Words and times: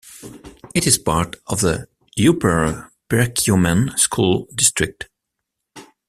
It 0.73 0.87
is 0.87 0.97
part 0.97 1.35
of 1.45 1.61
the 1.61 1.85
Upper 2.27 2.89
Perkiomen 3.07 3.95
School 3.99 4.47
District. 4.55 5.07